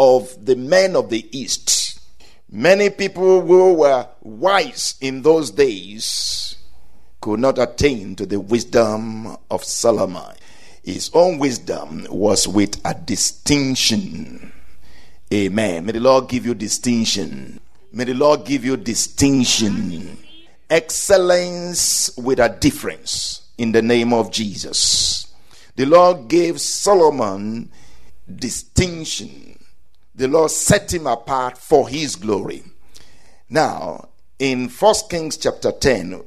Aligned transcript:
of 0.00 0.46
the 0.46 0.56
men 0.56 0.96
of 0.96 1.10
the 1.10 1.28
East. 1.30 2.00
Many 2.50 2.88
people 2.88 3.42
who 3.42 3.74
were 3.74 4.08
wise 4.22 4.94
in 5.02 5.20
those 5.20 5.50
days 5.50 6.56
could 7.20 7.38
not 7.38 7.58
attain 7.58 8.16
to 8.16 8.24
the 8.24 8.40
wisdom 8.40 9.36
of 9.50 9.62
Solomon. 9.62 10.34
His 10.82 11.10
own 11.12 11.38
wisdom 11.38 12.06
was 12.08 12.48
with 12.48 12.80
a 12.82 12.94
distinction. 12.94 14.50
Amen. 15.30 15.84
May 15.84 15.92
the 15.92 16.00
Lord 16.00 16.30
give 16.30 16.46
you 16.46 16.54
distinction. 16.54 17.60
May 17.92 18.04
the 18.04 18.14
Lord 18.14 18.46
give 18.46 18.64
you 18.64 18.78
distinction. 18.78 20.16
Excellence 20.70 22.16
with 22.16 22.40
a 22.40 22.48
difference 22.48 23.42
in 23.58 23.72
the 23.72 23.82
name 23.82 24.14
of 24.14 24.32
Jesus. 24.32 25.26
The 25.76 25.84
Lord 25.84 26.28
gave 26.28 26.58
Solomon 26.58 27.70
distinction. 28.34 29.58
The 30.20 30.28
Lord 30.28 30.50
set 30.50 30.92
him 30.92 31.06
apart 31.06 31.56
for 31.56 31.88
his 31.88 32.14
glory. 32.14 32.62
Now, 33.48 34.10
in 34.38 34.68
1 34.68 34.94
Kings 35.08 35.38
chapter 35.38 35.72
10, 35.72 36.22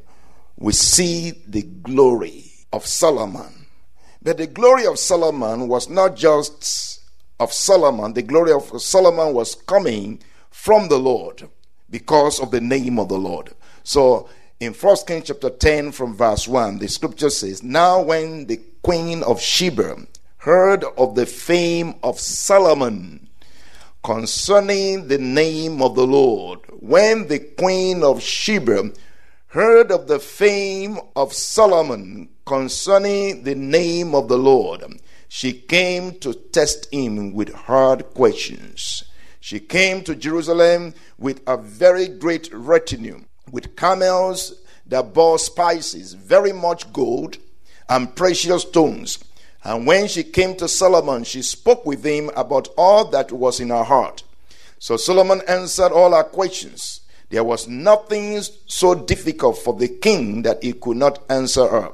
we 0.57 0.73
see 0.73 1.43
the 1.45 1.61
glory 1.61 2.53
of 2.73 2.87
Solomon. 2.87 3.67
But 4.19 4.37
the 4.37 4.47
glory 4.47 4.87
of 4.87 4.97
Solomon 4.97 5.67
was 5.67 5.89
not 5.91 6.15
just 6.15 7.01
of 7.39 7.53
Solomon, 7.53 8.13
the 8.13 8.23
glory 8.23 8.51
of 8.51 8.81
Solomon 8.81 9.31
was 9.35 9.53
coming 9.53 10.23
from 10.49 10.87
the 10.87 10.97
Lord 10.97 11.47
because 11.87 12.39
of 12.39 12.49
the 12.49 12.61
name 12.61 12.97
of 12.97 13.09
the 13.09 13.19
Lord. 13.19 13.53
So 13.83 14.27
in 14.59 14.73
1 14.73 14.97
Kings 15.05 15.25
chapter 15.27 15.51
10 15.51 15.91
from 15.91 16.15
verse 16.15 16.47
1, 16.47 16.79
the 16.79 16.87
scripture 16.87 17.29
says, 17.29 17.61
Now 17.61 18.01
when 18.01 18.47
the 18.47 18.59
queen 18.81 19.21
of 19.21 19.39
Sheba 19.39 19.97
heard 20.37 20.83
of 20.97 21.13
the 21.13 21.27
fame 21.27 21.93
of 22.01 22.19
Solomon 22.19 23.22
concerning 24.03 25.07
the 25.07 25.17
name 25.17 25.81
of 25.81 25.95
the 25.95 26.05
Lord, 26.05 26.59
when 26.79 27.27
the 27.27 27.39
queen 27.39 28.03
of 28.03 28.21
Sheba 28.21 28.91
heard 29.47 29.91
of 29.91 30.07
the 30.07 30.19
fame 30.19 30.99
of 31.15 31.33
Solomon 31.33 32.29
concerning 32.45 33.43
the 33.43 33.55
name 33.55 34.13
of 34.13 34.27
the 34.27 34.37
Lord, 34.37 34.83
she 35.29 35.53
came 35.53 36.19
to 36.19 36.33
test 36.33 36.93
him 36.93 37.33
with 37.33 37.53
hard 37.53 38.13
questions. 38.13 39.05
She 39.39 39.59
came 39.59 40.03
to 40.03 40.15
Jerusalem 40.15 40.93
with 41.17 41.41
a 41.47 41.55
very 41.55 42.07
great 42.07 42.53
retinue, 42.53 43.23
with 43.51 43.75
camels 43.75 44.61
that 44.85 45.13
bore 45.13 45.39
spices, 45.39 46.13
very 46.13 46.51
much 46.51 46.91
gold 46.91 47.37
and 47.87 48.13
precious 48.15 48.63
stones. 48.63 49.23
And 49.63 49.87
when 49.87 50.07
she 50.07 50.23
came 50.23 50.55
to 50.57 50.67
Solomon, 50.67 51.23
she 51.23 51.41
spoke 51.41 51.85
with 51.85 52.03
him 52.03 52.29
about 52.35 52.67
all 52.77 53.05
that 53.05 53.31
was 53.31 53.59
in 53.59 53.69
her 53.69 53.83
heart. 53.83 54.23
So 54.77 54.97
Solomon 54.97 55.41
answered 55.47 55.93
all 55.93 56.13
her 56.13 56.23
questions. 56.23 57.01
There 57.29 57.43
was 57.43 57.67
nothing 57.67 58.41
so 58.67 58.93
difficult 58.93 59.57
for 59.57 59.73
the 59.73 59.87
king 59.87 60.41
that 60.41 60.61
he 60.61 60.73
could 60.73 60.97
not 60.97 61.23
answer 61.29 61.67
her. 61.67 61.91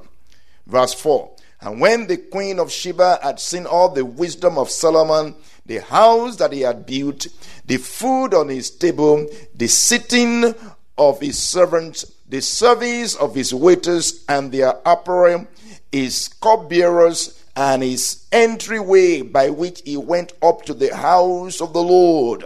Verse 0.65 0.93
4 0.95 1.31
And 1.61 1.79
when 1.79 2.07
the 2.07 2.17
queen 2.17 2.59
of 2.59 2.71
Sheba 2.71 3.19
had 3.21 3.39
seen 3.39 3.65
all 3.65 3.89
the 3.89 4.03
wisdom 4.03 4.57
of 4.57 4.69
Solomon, 4.69 5.35
the 5.65 5.77
house 5.81 6.37
that 6.37 6.51
he 6.51 6.61
had 6.61 6.85
built, 6.87 7.27
the 7.65 7.77
food 7.77 8.33
on 8.33 8.49
his 8.49 8.71
table, 8.71 9.27
the 9.53 9.67
sitting 9.67 10.55
of 10.97 11.21
his 11.21 11.37
servants, 11.37 12.11
the 12.27 12.41
service 12.41 13.15
of 13.15 13.35
his 13.35 13.53
waiters 13.53 14.25
and 14.27 14.51
their 14.51 14.73
apparel, 14.85 15.47
his 15.91 16.27
cupbearers, 16.27 17.38
and 17.55 17.83
his 17.83 18.25
entryway 18.31 19.21
by 19.21 19.49
which 19.49 19.81
he 19.85 19.97
went 19.97 20.33
up 20.41 20.63
to 20.63 20.73
the 20.73 20.95
house 20.95 21.61
of 21.61 21.73
the 21.73 21.83
Lord. 21.83 22.43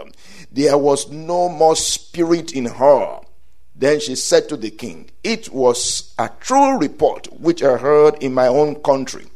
There 0.51 0.77
was 0.77 1.11
no 1.11 1.49
more 1.49 1.75
spirit 1.75 2.53
in 2.53 2.65
her. 2.65 3.19
Then 3.75 3.99
she 3.99 4.15
said 4.15 4.49
to 4.49 4.57
the 4.57 4.69
king, 4.69 5.09
It 5.23 5.49
was 5.49 6.13
a 6.17 6.29
true 6.39 6.77
report 6.77 7.27
which 7.39 7.63
I 7.63 7.77
heard 7.77 8.21
in 8.21 8.33
my 8.33 8.47
own 8.47 8.75
country 8.75 9.27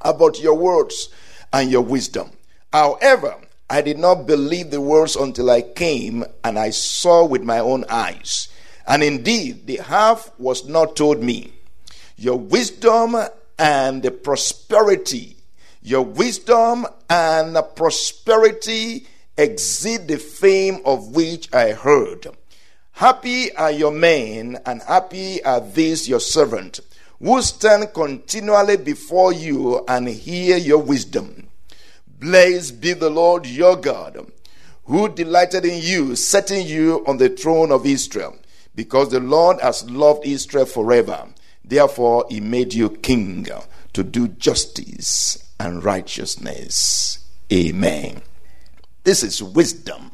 about 0.00 0.40
your 0.40 0.54
words 0.54 1.10
and 1.52 1.70
your 1.70 1.82
wisdom. 1.82 2.30
However, 2.72 3.36
I 3.68 3.82
did 3.82 3.98
not 3.98 4.26
believe 4.26 4.70
the 4.70 4.80
words 4.80 5.14
until 5.14 5.50
I 5.50 5.62
came 5.62 6.24
and 6.42 6.58
I 6.58 6.70
saw 6.70 7.24
with 7.24 7.42
my 7.42 7.58
own 7.58 7.84
eyes. 7.88 8.48
And 8.86 9.02
indeed, 9.02 9.66
the 9.66 9.76
half 9.76 10.32
was 10.38 10.66
not 10.66 10.96
told 10.96 11.22
me. 11.22 11.52
Your 12.16 12.36
wisdom 12.36 13.16
and 13.60 14.02
the 14.02 14.10
prosperity, 14.10 15.36
your 15.82 16.02
wisdom 16.02 16.86
and 17.10 17.58
prosperity 17.76 19.06
exceed 19.36 20.08
the 20.08 20.16
fame 20.16 20.80
of 20.86 21.14
which 21.14 21.52
I 21.52 21.72
heard. 21.72 22.26
Happy 22.92 23.54
are 23.54 23.70
your 23.70 23.92
men, 23.92 24.58
and 24.64 24.80
happy 24.82 25.44
are 25.44 25.60
these 25.60 26.08
your 26.08 26.20
servant, 26.20 26.80
who 27.22 27.40
stand 27.42 27.92
continually 27.92 28.78
before 28.78 29.34
you 29.34 29.84
and 29.86 30.08
hear 30.08 30.56
your 30.56 30.78
wisdom. 30.78 31.48
Blessed 32.18 32.80
be 32.80 32.94
the 32.94 33.10
Lord 33.10 33.46
your 33.46 33.76
God, 33.76 34.26
who 34.84 35.08
delighted 35.10 35.66
in 35.66 35.82
you, 35.82 36.16
setting 36.16 36.66
you 36.66 37.04
on 37.06 37.18
the 37.18 37.28
throne 37.28 37.72
of 37.72 37.84
Israel, 37.84 38.36
because 38.74 39.10
the 39.10 39.20
Lord 39.20 39.60
has 39.60 39.88
loved 39.90 40.26
Israel 40.26 40.64
forever. 40.64 41.28
Therefore, 41.70 42.26
he 42.28 42.40
made 42.40 42.74
you 42.74 42.90
king 42.90 43.46
to 43.92 44.02
do 44.02 44.26
justice 44.26 45.52
and 45.60 45.84
righteousness. 45.84 47.24
Amen. 47.52 48.22
This 49.04 49.22
is 49.22 49.40
wisdom 49.40 50.10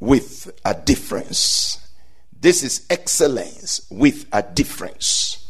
with 0.00 0.50
a 0.64 0.72
difference. 0.74 1.86
This 2.40 2.62
is 2.62 2.86
excellence 2.88 3.86
with 3.90 4.24
a 4.32 4.42
difference. 4.42 5.46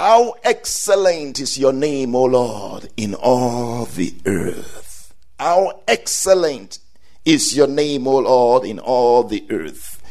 How 0.00 0.36
excellent 0.44 1.40
is 1.40 1.58
your 1.58 1.74
name, 1.74 2.14
O 2.14 2.24
Lord, 2.24 2.88
in 2.96 3.14
all 3.14 3.84
the 3.84 4.14
earth. 4.24 5.12
How 5.38 5.82
excellent 5.86 6.78
is 7.26 7.54
your 7.54 7.66
name, 7.66 8.08
O 8.08 8.20
Lord, 8.20 8.64
in 8.64 8.78
all 8.78 9.24
the 9.24 9.44
earth. 9.50 10.02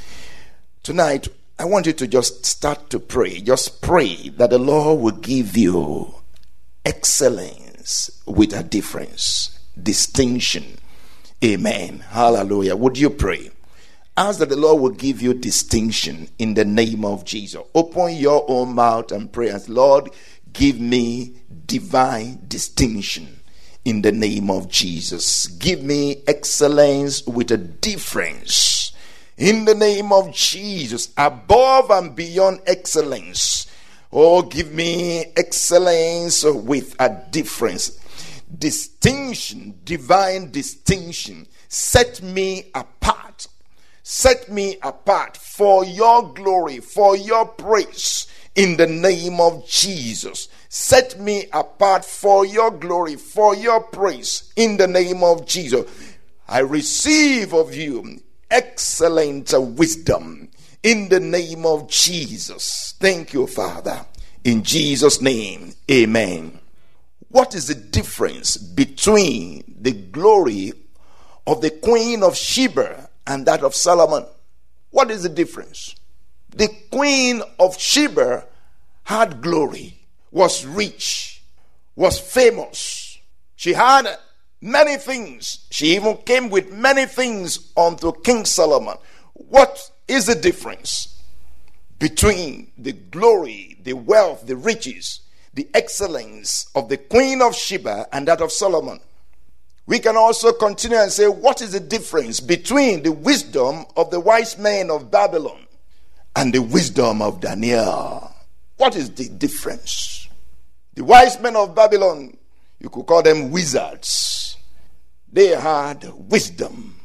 Tonight, 0.83 1.27
I 1.59 1.65
want 1.65 1.87
you 1.87 1.93
to 1.93 2.07
just 2.07 2.45
start 2.45 2.91
to 2.91 2.99
pray. 2.99 3.41
Just 3.41 3.81
pray 3.81 4.29
that 4.29 4.51
the 4.51 4.59
Lord 4.59 4.99
will 5.01 5.19
give 5.19 5.57
you 5.57 6.13
excellence 6.85 8.21
with 8.25 8.53
a 8.53 8.63
difference. 8.63 9.57
distinction. 9.81 10.77
Amen. 11.43 11.99
Hallelujah. 12.09 12.75
Would 12.75 12.97
you 12.97 13.09
pray? 13.11 13.51
Ask 14.15 14.39
that 14.39 14.49
the 14.49 14.55
Lord 14.55 14.81
will 14.81 14.89
give 14.89 15.21
you 15.21 15.35
distinction 15.35 16.29
in 16.39 16.55
the 16.55 16.65
name 16.65 17.05
of 17.05 17.25
Jesus. 17.25 17.61
Open 17.75 18.15
your 18.15 18.43
own 18.47 18.73
mouth 18.73 19.11
and 19.11 19.31
pray 19.31 19.49
as 19.49 19.69
Lord, 19.69 20.09
give 20.51 20.79
me 20.79 21.35
divine 21.67 22.39
distinction 22.47 23.41
in 23.85 24.01
the 24.01 24.11
name 24.11 24.49
of 24.49 24.69
Jesus. 24.69 25.45
Give 25.45 25.83
me 25.83 26.23
excellence 26.27 27.25
with 27.27 27.51
a 27.51 27.57
difference 27.57 28.91
in 29.37 29.65
the 29.65 29.75
name 29.75 30.11
of 30.11 30.33
Jesus, 30.33 31.13
above 31.17 31.91
and 31.91 32.15
beyond 32.15 32.61
excellence. 32.65 33.67
Oh, 34.11 34.41
give 34.41 34.73
me 34.73 35.25
excellence 35.35 36.43
with 36.43 36.95
a 36.99 37.23
difference. 37.31 37.99
Distinction, 38.57 39.79
divine 39.83 40.51
distinction. 40.51 41.47
Set 41.67 42.21
me 42.21 42.71
apart 42.73 43.47
Set 44.09 44.49
me 44.49 44.77
apart 44.83 45.35
for 45.35 45.83
your 45.83 46.31
glory, 46.33 46.79
for 46.79 47.17
your 47.17 47.43
praise 47.43 48.25
in 48.55 48.77
the 48.77 48.87
name 48.87 49.41
of 49.41 49.67
Jesus. 49.67 50.47
Set 50.69 51.19
me 51.19 51.47
apart 51.51 52.05
for 52.05 52.45
your 52.45 52.71
glory, 52.71 53.17
for 53.17 53.53
your 53.53 53.81
praise 53.81 54.53
in 54.55 54.77
the 54.77 54.87
name 54.87 55.25
of 55.25 55.45
Jesus. 55.45 55.91
I 56.47 56.59
receive 56.59 57.53
of 57.53 57.75
you 57.75 58.21
excellent 58.49 59.53
wisdom 59.57 60.49
in 60.83 61.09
the 61.09 61.19
name 61.19 61.65
of 61.65 61.89
Jesus. 61.89 62.95
Thank 62.99 63.33
you, 63.33 63.47
Father. 63.47 64.05
In 64.43 64.63
Jesus' 64.63 65.21
name, 65.21 65.73
amen. 65.89 66.59
What 67.29 67.53
is 67.55 67.67
the 67.67 67.75
difference 67.75 68.57
between 68.57 69.75
the 69.79 69.91
glory 69.91 70.73
of 71.45 71.61
the 71.61 71.71
Queen 71.71 72.23
of 72.23 72.35
Sheba 72.35 73.09
and 73.27 73.45
that 73.45 73.61
of 73.61 73.75
Solomon. 73.75 74.25
What 74.89 75.11
is 75.11 75.23
the 75.23 75.29
difference? 75.29 75.95
The 76.49 76.69
queen 76.89 77.43
of 77.59 77.77
Sheba 77.77 78.45
had 79.03 79.41
glory, 79.41 79.99
was 80.31 80.65
rich, 80.65 81.43
was 81.95 82.19
famous. 82.19 83.19
She 83.55 83.73
had 83.73 84.17
many 84.61 84.97
things. 84.97 85.65
She 85.71 85.95
even 85.95 86.17
came 86.17 86.49
with 86.49 86.71
many 86.71 87.05
things 87.05 87.71
unto 87.75 88.11
King 88.21 88.45
Solomon. 88.45 88.97
What 89.33 89.91
is 90.07 90.25
the 90.25 90.35
difference 90.35 91.21
between 91.99 92.71
the 92.77 92.93
glory, 92.93 93.77
the 93.83 93.93
wealth, 93.93 94.45
the 94.45 94.55
riches, 94.55 95.21
the 95.53 95.67
excellence 95.73 96.69
of 96.75 96.89
the 96.89 96.97
queen 96.97 97.41
of 97.41 97.55
Sheba 97.55 98.07
and 98.11 98.27
that 98.27 98.41
of 98.41 98.51
Solomon? 98.51 98.99
We 99.85 99.99
can 99.99 100.17
also 100.17 100.51
continue 100.51 100.97
and 100.97 101.11
say, 101.11 101.27
what 101.27 101.61
is 101.61 101.71
the 101.71 101.79
difference 101.79 102.39
between 102.39 103.03
the 103.03 103.11
wisdom 103.11 103.85
of 103.95 104.11
the 104.11 104.19
wise 104.19 104.57
men 104.57 104.91
of 104.91 105.09
Babylon 105.09 105.65
and 106.35 106.53
the 106.53 106.61
wisdom 106.61 107.21
of 107.21 107.39
Daniel? 107.39 108.33
What 108.75 108.95
is 108.95 109.09
the 109.11 109.29
difference? 109.29 110.27
The 110.93 111.03
wise 111.03 111.39
men 111.39 111.55
of 111.55 111.73
Babylon, 111.73 112.35
you 112.79 112.89
could 112.89 113.05
call 113.05 113.21
them 113.21 113.49
wizards, 113.49 114.46
they 115.31 115.47
had 115.47 116.09
wisdom. 116.15 116.99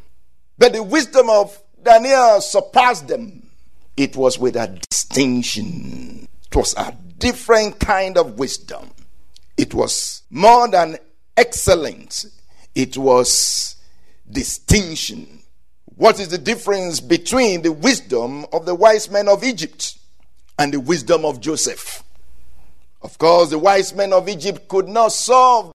But 0.59 0.73
the 0.73 0.83
wisdom 0.83 1.29
of 1.31 1.61
Daniel 1.83 2.41
surpassed 2.41 3.09
them. 3.09 3.51
It 3.97 4.17
was 4.17 4.39
with 4.39 4.57
a 4.57 4.69
distinction, 4.89 6.29
it 6.47 6.57
was 6.57 6.75
a 6.77 6.97
different 7.19 7.79
kind 7.79 8.17
of 8.17 8.39
wisdom. 8.39 8.91
It 9.57 9.75
was 9.75 10.23
more 10.31 10.67
than 10.69 10.99
excellent 11.37 12.25
it 12.75 12.97
was 12.97 13.77
distinction. 14.31 15.41
What 15.97 16.19
is 16.21 16.29
the 16.29 16.39
difference 16.39 17.01
between 17.01 17.63
the 17.63 17.73
wisdom 17.73 18.47
of 18.53 18.65
the 18.65 18.75
wise 18.75 19.11
men 19.11 19.29
of 19.29 19.45
Egypt 19.45 19.99
and 20.59 20.73
the 20.73 20.81
wisdom 20.81 21.25
of 21.25 21.41
Joseph? 21.41 22.03
Of 23.03 23.19
course, 23.19 23.51
the 23.51 23.59
wise 23.59 23.95
men 23.95 24.13
of 24.13 24.29
Egypt 24.29 24.69
could 24.69 24.89
not 24.89 25.13
solve, 25.13 25.73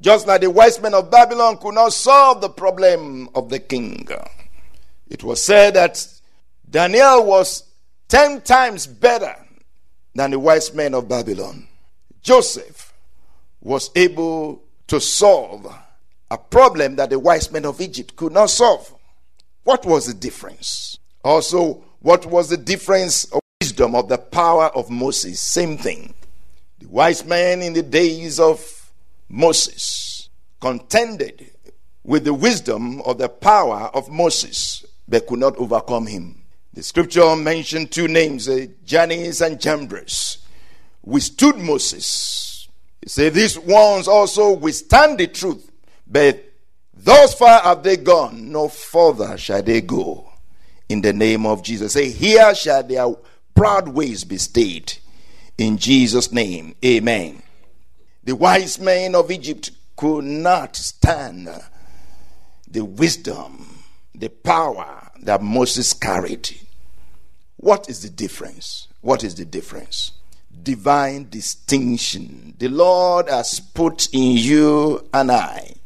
just 0.00 0.26
like 0.26 0.40
the 0.40 0.50
wise 0.50 0.80
men 0.80 0.94
of 0.94 1.10
Babylon 1.10 1.56
could 1.58 1.74
not 1.74 1.92
solve 1.92 2.40
the 2.40 2.48
problem 2.48 3.28
of 3.34 3.48
the 3.48 3.58
king. 3.58 4.06
It 5.08 5.24
was 5.24 5.42
said 5.42 5.74
that 5.74 6.06
Daniel 6.68 7.24
was 7.24 7.64
ten 8.08 8.40
times 8.40 8.86
better 8.86 9.34
than 10.14 10.30
the 10.30 10.38
wise 10.38 10.72
men 10.74 10.94
of 10.94 11.08
Babylon. 11.08 11.66
Joseph 12.22 12.92
was 13.60 13.90
able 13.96 14.62
to 14.86 15.00
solve 15.00 15.66
a 16.30 16.38
problem 16.38 16.96
that 16.96 17.10
the 17.10 17.18
wise 17.18 17.50
men 17.50 17.64
of 17.64 17.80
Egypt 17.80 18.14
could 18.16 18.32
not 18.32 18.50
solve. 18.50 18.94
What 19.64 19.84
was 19.84 20.06
the 20.06 20.14
difference? 20.14 20.98
Also, 21.24 21.84
what 22.00 22.26
was 22.26 22.48
the 22.48 22.56
difference 22.56 23.24
of 23.26 23.40
wisdom 23.60 23.94
of 23.94 24.08
the 24.08 24.18
power 24.18 24.66
of 24.66 24.90
Moses? 24.90 25.40
Same 25.40 25.76
thing. 25.76 26.14
The 26.78 26.88
wise 26.88 27.24
men 27.24 27.62
in 27.62 27.72
the 27.72 27.82
days 27.82 28.38
of 28.38 28.77
Moses 29.28 30.28
contended 30.60 31.50
with 32.04 32.24
the 32.24 32.34
wisdom 32.34 33.00
of 33.02 33.18
the 33.18 33.28
power 33.28 33.90
of 33.94 34.10
Moses, 34.10 34.84
but 35.06 35.26
could 35.26 35.38
not 35.38 35.56
overcome 35.56 36.06
him. 36.06 36.42
The 36.72 36.82
scripture 36.82 37.36
mentioned 37.36 37.90
two 37.90 38.08
names, 38.08 38.48
uh, 38.48 38.66
Jannes 38.84 39.40
and 39.40 39.60
Jambres, 39.60 40.38
withstood 41.02 41.56
Moses 41.56 42.48
he 43.08 43.08
said, 43.08 43.34
These 43.34 43.58
ones 43.58 44.08
also 44.08 44.52
withstand 44.52 45.18
the 45.18 45.26
truth, 45.28 45.70
but 46.06 46.44
thus 46.94 47.34
far 47.34 47.60
have 47.62 47.82
they 47.82 47.96
gone, 47.96 48.50
no 48.50 48.68
further 48.68 49.36
shall 49.38 49.62
they 49.62 49.80
go. 49.80 50.30
In 50.88 51.02
the 51.02 51.12
name 51.12 51.44
of 51.46 51.62
Jesus. 51.62 51.92
Say, 51.92 52.10
Here 52.10 52.54
shall 52.54 52.82
their 52.82 53.08
proud 53.54 53.88
ways 53.88 54.24
be 54.24 54.38
stayed. 54.38 54.94
In 55.58 55.76
Jesus' 55.76 56.32
name, 56.32 56.74
amen. 56.84 57.42
The 58.28 58.36
wise 58.36 58.78
men 58.78 59.14
of 59.14 59.30
Egypt 59.30 59.70
could 59.96 60.22
not 60.22 60.76
stand 60.76 61.48
the 62.70 62.84
wisdom, 62.84 63.82
the 64.14 64.28
power 64.28 65.10
that 65.22 65.40
Moses 65.40 65.94
carried. 65.94 66.50
What 67.56 67.88
is 67.88 68.02
the 68.02 68.10
difference? 68.10 68.88
What 69.00 69.24
is 69.24 69.36
the 69.36 69.46
difference? 69.46 70.12
divine 70.62 71.30
distinction. 71.30 72.52
The 72.58 72.68
Lord 72.68 73.30
has 73.30 73.60
put 73.60 74.12
in 74.12 74.36
you 74.36 75.08
and 75.14 75.32
I 75.32 75.76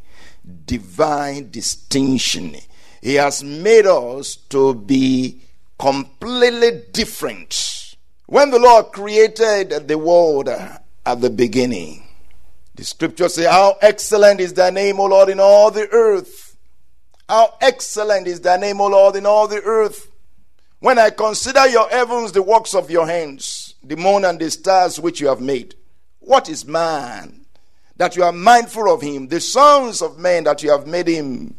divine 0.66 1.48
distinction. 1.52 2.56
He 3.00 3.14
has 3.14 3.44
made 3.44 3.86
us 3.86 4.34
to 4.48 4.74
be 4.74 5.42
completely 5.78 6.82
different. 6.92 7.94
When 8.26 8.50
the 8.50 8.58
Lord 8.58 8.86
created 8.86 9.86
the 9.86 9.96
world 9.96 10.48
at 10.48 11.20
the 11.20 11.30
beginning, 11.30 12.08
the 12.74 12.84
scriptures 12.84 13.34
say, 13.34 13.44
How 13.44 13.76
excellent 13.80 14.40
is 14.40 14.54
thy 14.54 14.70
name, 14.70 14.98
O 14.98 15.06
Lord, 15.06 15.28
in 15.28 15.40
all 15.40 15.70
the 15.70 15.88
earth. 15.88 16.56
How 17.28 17.54
excellent 17.60 18.26
is 18.26 18.40
thy 18.40 18.56
name, 18.56 18.80
O 18.80 18.88
Lord, 18.88 19.16
in 19.16 19.26
all 19.26 19.46
the 19.46 19.60
earth. 19.62 20.10
When 20.80 20.98
I 20.98 21.10
consider 21.10 21.68
your 21.68 21.88
heavens, 21.88 22.32
the 22.32 22.42
works 22.42 22.74
of 22.74 22.90
your 22.90 23.06
hands, 23.06 23.74
the 23.82 23.96
moon 23.96 24.24
and 24.24 24.38
the 24.38 24.50
stars 24.50 24.98
which 24.98 25.20
you 25.20 25.28
have 25.28 25.40
made. 25.40 25.74
What 26.18 26.48
is 26.48 26.66
man 26.66 27.46
that 27.96 28.16
you 28.16 28.24
are 28.24 28.32
mindful 28.32 28.92
of 28.92 29.02
him? 29.02 29.28
The 29.28 29.40
sons 29.40 30.02
of 30.02 30.18
men 30.18 30.44
that 30.44 30.62
you 30.62 30.70
have 30.70 30.86
made 30.86 31.08
him 31.08 31.54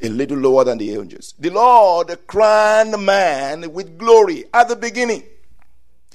a 0.00 0.08
little 0.08 0.38
lower 0.38 0.64
than 0.64 0.78
the 0.78 0.94
angels. 0.94 1.34
The 1.38 1.50
Lord 1.50 2.16
crowned 2.26 3.04
man 3.04 3.72
with 3.72 3.98
glory 3.98 4.44
at 4.52 4.68
the 4.68 4.76
beginning, 4.76 5.24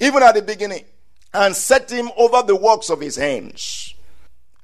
even 0.00 0.22
at 0.22 0.34
the 0.34 0.42
beginning, 0.42 0.84
and 1.32 1.54
set 1.54 1.90
him 1.90 2.10
over 2.16 2.42
the 2.42 2.56
works 2.56 2.90
of 2.90 3.00
his 3.00 3.16
hands. 3.16 3.93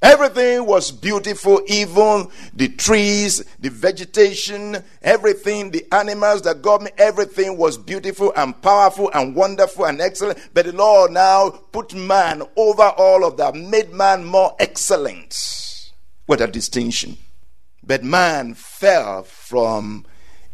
Everything 0.02 0.64
was 0.64 0.90
beautiful, 0.90 1.60
even 1.66 2.28
the 2.54 2.68
trees, 2.68 3.44
the 3.58 3.68
vegetation, 3.68 4.82
everything, 5.02 5.70
the 5.70 5.84
animals 5.92 6.40
that 6.42 6.62
God 6.62 6.82
made, 6.82 6.94
everything 6.96 7.58
was 7.58 7.76
beautiful 7.76 8.32
and 8.34 8.60
powerful 8.62 9.10
and 9.12 9.36
wonderful 9.36 9.84
and 9.84 10.00
excellent. 10.00 10.38
But 10.54 10.64
the 10.64 10.72
Lord 10.72 11.12
now 11.12 11.50
put 11.50 11.92
man 11.94 12.42
over 12.56 12.88
all 12.96 13.26
of 13.26 13.36
that, 13.36 13.54
made 13.54 13.92
man 13.92 14.24
more 14.24 14.56
excellent 14.58 15.92
What 16.24 16.40
a 16.40 16.46
distinction. 16.46 17.18
But 17.82 18.02
man 18.02 18.54
fell 18.54 19.24
from 19.24 20.06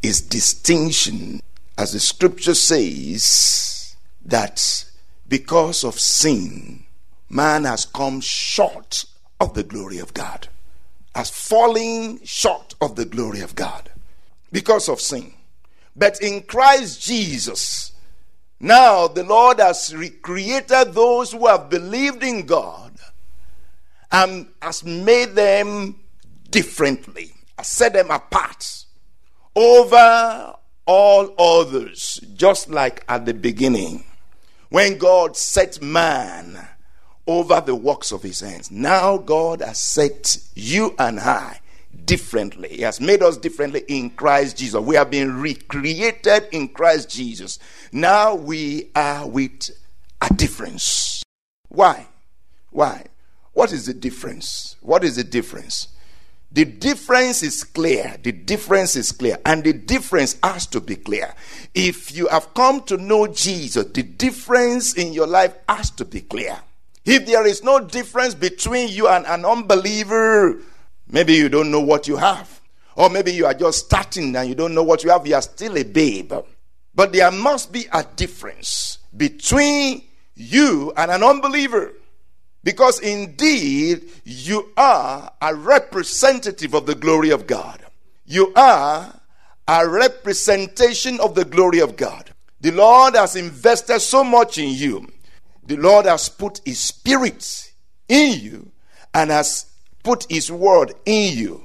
his 0.02 0.20
distinction, 0.20 1.40
as 1.78 1.92
the 1.92 2.00
scripture 2.00 2.54
says, 2.54 3.96
that 4.24 4.86
because 5.28 5.84
of 5.84 6.00
sin, 6.00 6.84
man 7.28 7.62
has 7.64 7.84
come 7.84 8.20
short 8.20 9.04
of 9.40 9.54
the 9.54 9.62
glory 9.62 9.98
of 9.98 10.14
God, 10.14 10.48
as 11.14 11.30
falling 11.30 12.20
short 12.24 12.74
of 12.80 12.96
the 12.96 13.04
glory 13.04 13.40
of 13.40 13.54
God 13.54 13.90
because 14.52 14.88
of 14.88 15.00
sin. 15.00 15.32
But 15.94 16.20
in 16.20 16.42
Christ 16.42 17.02
Jesus, 17.02 17.92
now 18.60 19.08
the 19.08 19.24
Lord 19.24 19.60
has 19.60 19.94
recreated 19.94 20.92
those 20.92 21.32
who 21.32 21.46
have 21.46 21.70
believed 21.70 22.22
in 22.22 22.46
God 22.46 22.92
and 24.12 24.46
has 24.62 24.84
made 24.84 25.34
them 25.34 25.96
differently, 26.50 27.32
has 27.58 27.68
set 27.68 27.94
them 27.94 28.10
apart 28.10 28.84
over 29.54 30.54
all 30.86 31.34
others, 31.38 32.20
just 32.34 32.70
like 32.70 33.04
at 33.08 33.26
the 33.26 33.34
beginning 33.34 34.04
when 34.68 34.98
God 34.98 35.36
set 35.36 35.80
man 35.80 36.68
over 37.26 37.60
the 37.60 37.74
works 37.74 38.12
of 38.12 38.22
his 38.22 38.40
hands. 38.40 38.70
Now 38.70 39.18
God 39.18 39.60
has 39.60 39.80
set 39.80 40.36
you 40.54 40.94
and 40.98 41.18
I 41.18 41.60
differently. 42.04 42.68
He 42.68 42.82
has 42.82 43.00
made 43.00 43.22
us 43.22 43.36
differently 43.36 43.84
in 43.88 44.10
Christ 44.10 44.56
Jesus. 44.56 44.80
We 44.80 44.96
have 44.96 45.10
been 45.10 45.40
recreated 45.40 46.48
in 46.52 46.68
Christ 46.68 47.10
Jesus. 47.10 47.58
Now 47.92 48.34
we 48.34 48.90
are 48.94 49.26
with 49.26 49.70
a 50.20 50.32
difference. 50.32 51.22
Why? 51.68 52.06
Why? 52.70 53.06
What 53.52 53.72
is 53.72 53.86
the 53.86 53.94
difference? 53.94 54.76
What 54.80 55.02
is 55.02 55.16
the 55.16 55.24
difference? 55.24 55.88
The 56.52 56.64
difference 56.64 57.42
is 57.42 57.64
clear. 57.64 58.16
The 58.22 58.32
difference 58.32 58.96
is 58.96 59.12
clear. 59.12 59.38
And 59.44 59.64
the 59.64 59.72
difference 59.72 60.36
has 60.42 60.66
to 60.68 60.80
be 60.80 60.96
clear. 60.96 61.34
If 61.74 62.14
you 62.14 62.28
have 62.28 62.54
come 62.54 62.82
to 62.84 62.96
know 62.96 63.26
Jesus, 63.26 63.86
the 63.86 64.02
difference 64.02 64.94
in 64.94 65.12
your 65.12 65.26
life 65.26 65.54
has 65.68 65.90
to 65.92 66.04
be 66.04 66.20
clear. 66.20 66.58
If 67.06 67.24
there 67.24 67.46
is 67.46 67.62
no 67.62 67.78
difference 67.78 68.34
between 68.34 68.88
you 68.88 69.06
and 69.06 69.24
an 69.26 69.44
unbeliever, 69.44 70.60
maybe 71.08 71.34
you 71.34 71.48
don't 71.48 71.70
know 71.70 71.80
what 71.80 72.08
you 72.08 72.16
have. 72.16 72.60
Or 72.96 73.08
maybe 73.08 73.32
you 73.32 73.46
are 73.46 73.54
just 73.54 73.86
starting 73.86 74.34
and 74.34 74.48
you 74.48 74.56
don't 74.56 74.74
know 74.74 74.82
what 74.82 75.04
you 75.04 75.10
have. 75.10 75.24
You 75.24 75.36
are 75.36 75.42
still 75.42 75.78
a 75.78 75.84
babe. 75.84 76.32
But 76.94 77.12
there 77.12 77.30
must 77.30 77.70
be 77.70 77.86
a 77.92 78.04
difference 78.16 78.98
between 79.16 80.02
you 80.34 80.92
and 80.96 81.12
an 81.12 81.22
unbeliever. 81.22 81.92
Because 82.64 82.98
indeed, 82.98 84.02
you 84.24 84.72
are 84.76 85.30
a 85.40 85.54
representative 85.54 86.74
of 86.74 86.86
the 86.86 86.96
glory 86.96 87.30
of 87.30 87.46
God. 87.46 87.84
You 88.24 88.52
are 88.56 89.20
a 89.68 89.88
representation 89.88 91.20
of 91.20 91.36
the 91.36 91.44
glory 91.44 91.78
of 91.78 91.96
God. 91.96 92.32
The 92.60 92.72
Lord 92.72 93.14
has 93.14 93.36
invested 93.36 94.00
so 94.00 94.24
much 94.24 94.58
in 94.58 94.70
you. 94.70 95.06
The 95.66 95.76
Lord 95.76 96.06
has 96.06 96.28
put 96.28 96.60
His 96.64 96.78
Spirit 96.78 97.72
in 98.08 98.40
you 98.40 98.70
and 99.12 99.30
has 99.30 99.66
put 100.02 100.26
His 100.30 100.50
Word 100.50 100.94
in 101.04 101.36
you. 101.36 101.62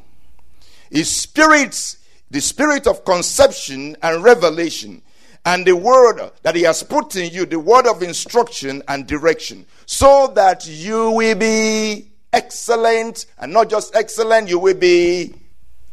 His 0.89 1.09
Spirit, 1.09 1.97
the 2.29 2.41
Spirit 2.41 2.87
of 2.87 3.05
conception 3.05 3.95
and 4.01 4.23
revelation, 4.23 5.01
and 5.45 5.65
the 5.65 5.75
word 5.75 6.31
that 6.43 6.55
he 6.55 6.61
has 6.63 6.83
put 6.83 7.15
in 7.15 7.31
you, 7.31 7.45
the 7.45 7.59
word 7.59 7.87
of 7.87 8.03
instruction 8.03 8.83
and 8.87 9.07
direction, 9.07 9.65
so 9.85 10.31
that 10.35 10.67
you 10.67 11.11
will 11.11 11.35
be 11.35 12.11
excellent, 12.31 13.25
and 13.39 13.51
not 13.51 13.69
just 13.69 13.95
excellent, 13.95 14.49
you 14.49 14.59
will 14.59 14.77
be 14.77 15.33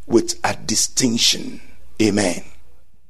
with 0.07 0.39
a 0.45 0.55
distinction. 0.55 1.61
Amen. 2.01 2.45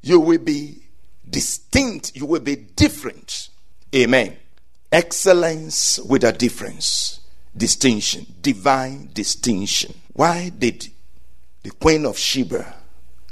You 0.02 0.21
will 0.21 0.38
be 0.38 0.83
distinct, 1.28 2.17
you 2.17 2.26
will 2.26 2.40
be 2.40 2.57
different. 2.57 3.49
Amen. 3.95 4.37
Excellence 4.90 5.99
with 5.99 6.25
a 6.25 6.33
difference, 6.33 7.21
distinction, 7.57 8.26
divine 8.40 9.11
distinction. 9.12 9.95
Why 10.12 10.50
did 10.50 10.88
the 11.62 11.71
Queen 11.71 12.07
of 12.07 12.16
Sheba 12.16 12.75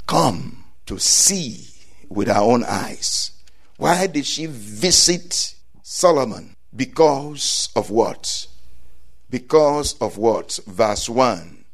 come 0.05 0.63
to 0.85 0.97
see 0.99 1.67
with 2.09 2.27
her 2.27 2.39
own 2.39 2.63
eyes. 2.63 3.31
Why 3.77 4.07
did 4.07 4.25
she 4.25 4.45
visit 4.47 5.55
Solomon? 5.83 6.55
Because 6.75 7.69
of 7.75 7.89
what? 7.89 8.47
Because 9.29 9.95
of 9.99 10.17
what? 10.17 10.59
Verse 10.65 11.09
1. 11.09 11.65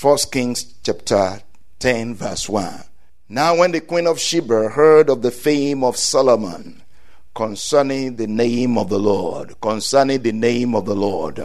1 0.00 0.18
Kings 0.32 0.74
chapter 0.82 1.40
10, 1.78 2.14
verse 2.14 2.48
1. 2.48 2.84
Now, 3.28 3.56
when 3.56 3.72
the 3.72 3.80
queen 3.80 4.06
of 4.06 4.20
Sheba 4.20 4.70
heard 4.70 5.08
of 5.08 5.22
the 5.22 5.30
fame 5.30 5.84
of 5.84 5.96
Solomon 5.96 6.82
concerning 7.34 8.16
the 8.16 8.26
name 8.26 8.78
of 8.78 8.88
the 8.88 8.98
Lord, 8.98 9.60
concerning 9.60 10.22
the 10.22 10.32
name 10.32 10.74
of 10.74 10.86
the 10.86 10.94
Lord, 10.94 11.42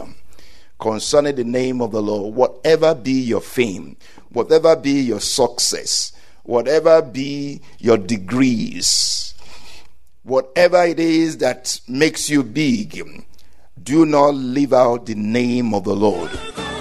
concerning 0.78 1.34
the 1.34 1.44
name 1.44 1.82
of 1.82 1.90
the 1.90 2.00
Lord, 2.00 2.34
whatever 2.34 2.94
be 2.94 3.12
your 3.12 3.40
fame, 3.40 3.96
whatever 4.30 4.76
be 4.76 5.00
your 5.00 5.20
success, 5.20 6.12
whatever 6.44 7.02
be 7.02 7.60
your 7.78 7.98
degrees, 7.98 9.34
whatever 10.22 10.84
it 10.84 11.00
is 11.00 11.38
that 11.38 11.80
makes 11.88 12.30
you 12.30 12.44
big, 12.44 13.26
do 13.82 14.06
not 14.06 14.34
leave 14.34 14.72
out 14.72 15.06
the 15.06 15.14
name 15.14 15.74
of 15.74 15.84
the 15.84 15.96
Lord. 15.96 16.30